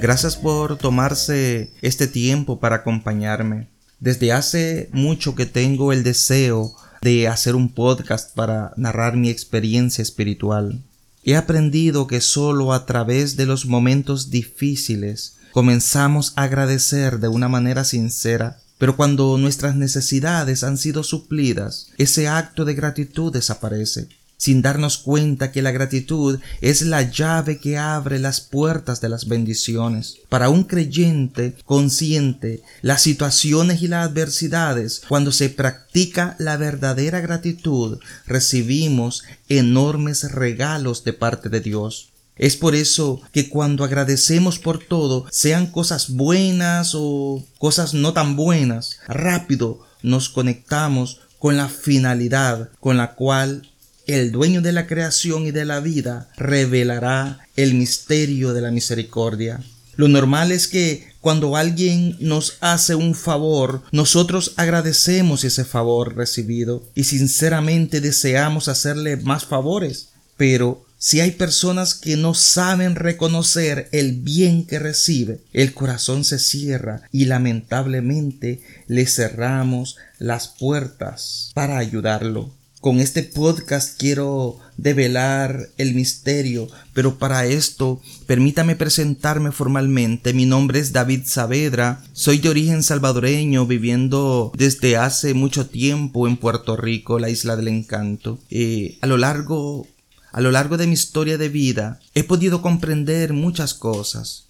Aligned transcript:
gracias 0.00 0.36
por 0.36 0.76
tomarse 0.78 1.70
este 1.82 2.06
tiempo 2.06 2.60
para 2.60 2.76
acompañarme. 2.76 3.68
Desde 4.00 4.32
hace 4.32 4.88
mucho 4.92 5.34
que 5.34 5.46
tengo 5.46 5.92
el 5.92 6.04
deseo 6.04 6.74
de 7.02 7.28
hacer 7.28 7.56
un 7.56 7.68
podcast 7.68 8.34
para 8.34 8.72
narrar 8.76 9.16
mi 9.16 9.28
experiencia 9.28 10.02
espiritual. 10.02 10.82
He 11.24 11.36
aprendido 11.36 12.06
que 12.06 12.20
solo 12.20 12.72
a 12.72 12.86
través 12.86 13.36
de 13.36 13.46
los 13.46 13.66
momentos 13.66 14.30
difíciles 14.30 15.36
comenzamos 15.52 16.32
a 16.36 16.44
agradecer 16.44 17.18
de 17.18 17.28
una 17.28 17.48
manera 17.48 17.84
sincera, 17.84 18.60
pero 18.78 18.96
cuando 18.96 19.36
nuestras 19.38 19.74
necesidades 19.74 20.62
han 20.62 20.78
sido 20.78 21.02
suplidas, 21.02 21.88
ese 21.98 22.28
acto 22.28 22.64
de 22.64 22.74
gratitud 22.74 23.32
desaparece 23.32 24.08
sin 24.38 24.62
darnos 24.62 24.96
cuenta 24.96 25.52
que 25.52 25.60
la 25.60 25.72
gratitud 25.72 26.38
es 26.60 26.82
la 26.82 27.02
llave 27.02 27.58
que 27.58 27.76
abre 27.76 28.18
las 28.18 28.40
puertas 28.40 29.00
de 29.00 29.08
las 29.08 29.26
bendiciones. 29.28 30.18
Para 30.28 30.48
un 30.48 30.64
creyente 30.64 31.56
consciente, 31.66 32.62
las 32.80 33.02
situaciones 33.02 33.82
y 33.82 33.88
las 33.88 34.08
adversidades, 34.08 35.02
cuando 35.08 35.32
se 35.32 35.50
practica 35.50 36.36
la 36.38 36.56
verdadera 36.56 37.20
gratitud, 37.20 37.98
recibimos 38.26 39.24
enormes 39.48 40.30
regalos 40.32 41.04
de 41.04 41.12
parte 41.12 41.48
de 41.48 41.60
Dios. 41.60 42.10
Es 42.36 42.56
por 42.56 42.76
eso 42.76 43.20
que 43.32 43.48
cuando 43.48 43.82
agradecemos 43.82 44.60
por 44.60 44.78
todo, 44.78 45.26
sean 45.32 45.66
cosas 45.66 46.10
buenas 46.10 46.92
o 46.94 47.44
cosas 47.58 47.94
no 47.94 48.12
tan 48.12 48.36
buenas, 48.36 49.00
rápido 49.08 49.80
nos 50.02 50.28
conectamos 50.28 51.20
con 51.40 51.56
la 51.56 51.68
finalidad 51.68 52.70
con 52.80 52.96
la 52.96 53.14
cual 53.14 53.68
el 54.08 54.32
dueño 54.32 54.62
de 54.62 54.72
la 54.72 54.86
creación 54.86 55.46
y 55.46 55.50
de 55.50 55.64
la 55.64 55.80
vida, 55.80 56.30
revelará 56.36 57.40
el 57.56 57.74
misterio 57.74 58.54
de 58.54 58.62
la 58.62 58.70
misericordia. 58.70 59.60
Lo 59.96 60.08
normal 60.08 60.50
es 60.50 60.66
que 60.66 61.08
cuando 61.20 61.56
alguien 61.56 62.16
nos 62.20 62.56
hace 62.60 62.94
un 62.94 63.14
favor, 63.14 63.82
nosotros 63.92 64.54
agradecemos 64.56 65.44
ese 65.44 65.64
favor 65.64 66.16
recibido 66.16 66.88
y 66.94 67.04
sinceramente 67.04 68.00
deseamos 68.00 68.68
hacerle 68.68 69.16
más 69.18 69.44
favores. 69.44 70.10
Pero 70.36 70.86
si 70.98 71.20
hay 71.20 71.32
personas 71.32 71.94
que 71.94 72.16
no 72.16 72.32
saben 72.32 72.94
reconocer 72.94 73.88
el 73.92 74.12
bien 74.12 74.66
que 74.66 74.78
recibe, 74.78 75.40
el 75.52 75.74
corazón 75.74 76.24
se 76.24 76.38
cierra 76.38 77.02
y 77.12 77.26
lamentablemente 77.26 78.62
le 78.86 79.06
cerramos 79.06 79.96
las 80.18 80.48
puertas 80.48 81.50
para 81.54 81.78
ayudarlo. 81.78 82.57
Con 82.80 83.00
este 83.00 83.24
podcast 83.24 83.98
quiero 83.98 84.56
develar 84.76 85.68
el 85.78 85.94
misterio, 85.94 86.68
pero 86.92 87.18
para 87.18 87.44
esto 87.44 88.00
permítame 88.26 88.76
presentarme 88.76 89.50
formalmente. 89.50 90.32
Mi 90.32 90.46
nombre 90.46 90.78
es 90.78 90.92
David 90.92 91.22
Saavedra, 91.24 92.04
soy 92.12 92.38
de 92.38 92.50
origen 92.50 92.84
salvadoreño, 92.84 93.66
viviendo 93.66 94.52
desde 94.56 94.96
hace 94.96 95.34
mucho 95.34 95.66
tiempo 95.66 96.28
en 96.28 96.36
Puerto 96.36 96.76
Rico, 96.76 97.18
la 97.18 97.30
isla 97.30 97.56
del 97.56 97.66
encanto. 97.66 98.38
Eh, 98.48 98.96
a 99.00 99.08
lo 99.08 99.16
largo 99.16 99.88
a 100.30 100.40
lo 100.40 100.52
largo 100.52 100.76
de 100.76 100.86
mi 100.86 100.92
historia 100.92 101.36
de 101.36 101.48
vida 101.48 101.98
he 102.14 102.22
podido 102.22 102.62
comprender 102.62 103.32
muchas 103.32 103.74
cosas, 103.74 104.44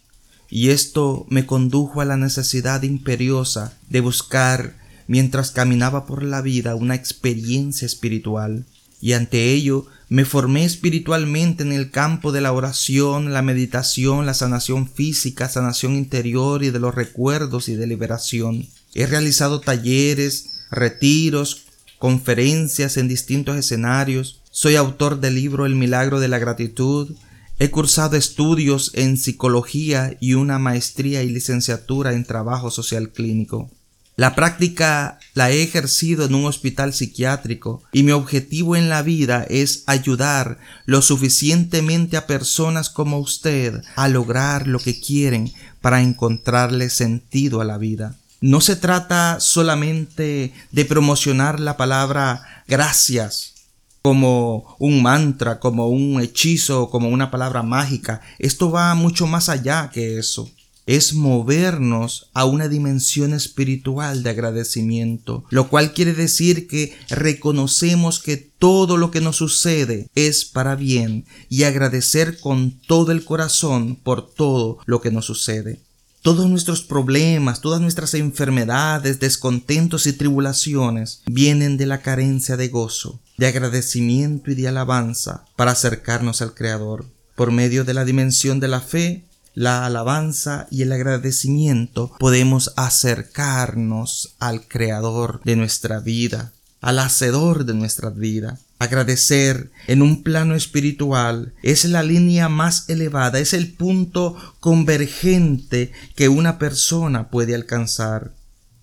y 0.51 0.69
esto 0.69 1.25
me 1.31 1.47
condujo 1.47 2.03
a 2.03 2.05
la 2.05 2.19
necesidad 2.19 2.83
imperiosa 2.83 3.73
de 3.89 4.01
buscar 4.03 4.77
mientras 5.09 5.51
caminaba 5.51 6.07
por 6.07 6.23
la 6.23 6.41
vida 6.41 6.77
una 6.77 6.95
experiencia 6.95 7.87
espiritual, 7.87 8.65
y 9.01 9.13
ante 9.13 9.53
ello 9.53 9.87
me 10.09 10.25
formé 10.25 10.65
espiritualmente 10.65 11.63
en 11.63 11.73
el 11.73 11.91
campo 11.91 12.33
de 12.33 12.41
la 12.41 12.53
oración, 12.53 13.33
la 13.33 13.43
meditación, 13.43 14.27
la 14.27 14.35
sanación 14.35 14.89
física, 14.89 15.49
sanación 15.49 15.97
interior 15.97 16.63
y 16.63 16.71
de 16.71 16.79
los 16.79 16.95
recuerdos 16.95 17.69
y 17.69 17.75
de 17.77 17.87
liberación. 17.87 18.67
He 18.95 19.07
realizado 19.07 19.61
talleres, 19.61 20.65
retiros, 20.71 21.65
conferencias 21.99 22.97
en 22.97 23.09
distintos 23.09 23.57
escenarios. 23.57 24.41
Soy 24.51 24.77
autor 24.77 25.21
del 25.21 25.35
libro 25.35 25.67
El 25.67 25.75
milagro 25.75 26.21
de 26.21 26.29
la 26.29 26.39
gratitud. 26.39 27.15
He 27.59 27.71
cursado 27.71 28.17
estudios 28.17 28.93
en 28.95 29.17
psicología 29.17 30.17
y 30.21 30.35
una 30.35 30.59
maestría 30.59 31.23
y 31.23 31.29
licenciatura 31.29 32.15
en 32.15 32.25
trabajo 32.25 32.71
social 32.71 33.11
clínico. 33.11 33.71
La 34.19 34.35
práctica 34.35 35.21
la 35.35 35.53
he 35.53 35.63
ejercido 35.63 36.25
en 36.25 36.35
un 36.35 36.47
hospital 36.47 36.93
psiquiátrico 36.93 37.85
y 37.93 38.03
mi 38.03 38.11
objetivo 38.11 38.75
en 38.75 38.89
la 38.89 39.03
vida 39.03 39.47
es 39.49 39.85
ayudar 39.87 40.59
lo 40.87 41.03
suficientemente 41.03 42.17
a 42.17 42.27
personas 42.27 42.91
como 42.91 43.21
usted 43.21 43.81
a 43.95 44.09
lograr 44.09 44.67
lo 44.67 44.81
que 44.81 44.99
quieren 44.99 45.53
para 45.81 46.03
encontrarle 46.03 46.91
sentido 46.91 47.61
a 47.61 47.65
la 47.65 47.79
vida. 47.79 48.17
No 48.41 48.61
se 48.61 48.75
trata 48.75 49.39
solamente 49.39 50.53
de 50.73 50.85
promocionar 50.85 51.61
la 51.61 51.77
palabra 51.77 52.65
gracias 52.67 53.55
como 54.03 54.75
un 54.81 55.01
mantra, 55.01 55.61
como 55.61 55.91
un 55.91 56.21
hechizo, 56.21 56.91
como 56.91 57.09
una 57.09 57.31
palabra 57.31 57.63
mágica. 57.63 58.21
Esto 58.41 58.73
va 58.73 58.97
mucho 58.97 59.29
más 59.29 59.49
allá 59.49 59.91
que 59.95 60.19
eso 60.19 60.51
es 60.89 61.13
movernos 61.13 62.31
a 62.33 62.47
una 62.47 62.67
dimensión 62.67 63.35
espiritual 63.35 64.23
de 64.23 64.31
agradecimiento, 64.31 65.45
lo 65.51 65.69
cual 65.69 65.93
quiere 65.93 66.15
decir 66.15 66.67
que 66.67 66.97
reconocemos 67.11 68.21
que 68.21 68.39
todo 68.39 68.97
lo 68.97 69.11
que 69.11 69.21
nos 69.21 69.37
sucede 69.37 70.09
es 70.15 70.47
para 70.47 70.77
bien 70.77 71.27
y 71.51 71.65
agradecer 71.65 72.41
con 72.41 72.81
todo 72.87 73.13
el 73.13 73.27
corazón 73.27 73.97
por 73.97 74.31
todo 74.31 74.79
lo 74.87 75.03
que 75.03 75.11
nos 75.11 75.27
sucede. 75.27 75.83
Todos 76.23 76.49
nuestros 76.49 76.81
problemas, 76.81 77.61
todas 77.61 77.83
nuestras 77.83 78.15
enfermedades, 78.15 79.21
descontentos 79.21 80.07
y 80.07 80.15
tribulaciones 80.15 81.21
vienen 81.27 81.77
de 81.77 81.85
la 81.85 82.01
carencia 82.01 82.57
de 82.57 82.69
gozo, 82.69 83.21
de 83.37 83.47
agradecimiento 83.47 84.51
y 84.51 84.55
de 84.55 84.69
alabanza 84.69 85.45
para 85.55 85.73
acercarnos 85.73 86.41
al 86.41 86.55
Creador. 86.55 87.05
Por 87.37 87.53
medio 87.53 87.85
de 87.85 87.95
la 87.95 88.07
dimensión 88.07 88.59
de 88.59 88.69
la 88.69 88.81
fe, 88.81 89.28
la 89.59 89.85
alabanza 89.85 90.69
y 90.71 90.83
el 90.83 90.93
agradecimiento 90.93 92.13
podemos 92.21 92.73
acercarnos 92.77 94.37
al 94.39 94.69
Creador 94.69 95.41
de 95.45 95.57
nuestra 95.57 95.99
vida, 95.99 96.53
al 96.81 97.01
Hacedor 97.01 97.65
de 97.65 97.75
nuestra 97.75 98.11
vida. 98.11 98.61
Agradecer 98.79 99.73
en 99.89 100.03
un 100.03 100.23
plano 100.23 100.55
espiritual 100.55 101.55
es 101.65 101.85
la 101.87 102.05
línea 102.05 102.49
más 102.49 102.89
elevada, 102.89 103.41
es 103.41 103.53
el 103.53 103.73
punto 103.73 104.37
convergente 104.61 105.91
que 106.15 106.29
una 106.29 106.61
persona 106.61 107.29
puede 107.29 107.57
alcanzar. 107.57 108.31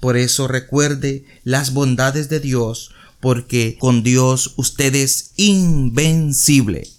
Por 0.01 0.17
eso 0.17 0.49
recuerde 0.49 1.23
las 1.45 1.71
bondades 1.71 2.27
de 2.27 2.41
Dios, 2.41 2.91
porque 3.21 3.77
con 3.79 4.03
Dios 4.03 4.55
usted 4.57 4.93
es 4.93 5.31
invencible. 5.37 6.94